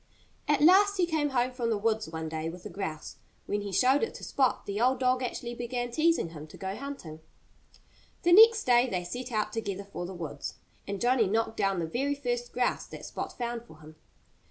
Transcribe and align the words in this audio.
At 0.47 0.61
last 0.63 0.97
he 0.97 1.05
came 1.05 1.29
home 1.29 1.51
from 1.51 1.69
the 1.69 1.77
woods 1.77 2.09
one 2.09 2.27
day 2.27 2.49
with 2.49 2.65
a 2.65 2.71
grouse. 2.71 3.17
When 3.45 3.61
he 3.61 3.71
showed 3.71 4.01
it 4.01 4.15
to 4.15 4.23
Spot 4.23 4.65
the 4.65 4.81
old 4.81 4.99
dog 4.99 5.21
actually 5.21 5.53
began 5.53 5.91
teasing 5.91 6.29
him 6.29 6.47
to 6.47 6.57
go 6.57 6.75
hunting. 6.75 7.19
The 8.23 8.33
next 8.33 8.63
day 8.63 8.89
they 8.89 9.03
set 9.03 9.31
out 9.31 9.53
together 9.53 9.83
for 9.83 10.07
the 10.07 10.15
woods. 10.15 10.55
And 10.87 10.99
Johnnie 10.99 11.27
knocked 11.29 11.57
down 11.57 11.77
the 11.77 11.85
very 11.85 12.15
first 12.15 12.51
grouse 12.51 12.87
that 12.87 13.05
Spot 13.05 13.31
found 13.37 13.63
for 13.65 13.77
him. 13.81 13.95